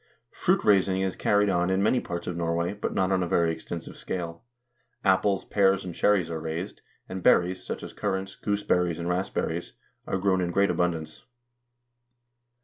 [0.31, 3.51] Fruit raising is carried on in many parts of Norway, but not on a very
[3.51, 4.43] extensive scale.
[5.05, 9.73] Apples, pears, and cherries are raised, and berries, such as currants, gooseberries, and raspberries,
[10.07, 11.21] are grown in great abundance.